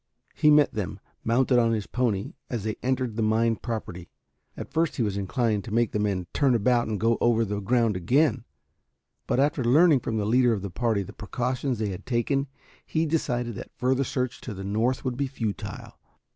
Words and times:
He 0.33 0.49
met 0.49 0.73
them, 0.73 0.99
mounted 1.23 1.59
on 1.59 1.73
his 1.73 1.85
pony, 1.85 2.33
as 2.49 2.63
they 2.63 2.75
entered 2.81 3.15
the 3.17 3.21
mine 3.21 3.55
property. 3.57 4.09
At 4.57 4.73
first 4.73 4.95
he 4.95 5.03
was 5.03 5.15
inclined 5.15 5.63
to 5.65 5.71
make 5.71 5.91
the 5.91 5.99
men 5.99 6.25
turn 6.33 6.55
about 6.55 6.87
and 6.87 6.99
go 6.99 7.19
over 7.21 7.45
the 7.45 7.59
ground 7.59 7.95
again, 7.95 8.43
but 9.27 9.39
after 9.39 9.63
learning 9.63 9.99
from 9.99 10.17
the 10.17 10.25
leader 10.25 10.53
of 10.53 10.63
the 10.63 10.71
party 10.71 11.03
the 11.03 11.13
precautions 11.13 11.77
they 11.77 11.89
had 11.89 12.07
taken, 12.07 12.47
he 12.83 13.05
decided 13.05 13.53
that 13.53 13.77
further 13.77 14.03
search 14.03 14.41
to 14.41 14.55
the 14.55 14.63
north 14.63 15.05
would 15.05 15.17
be 15.17 15.27
futile. 15.27 15.99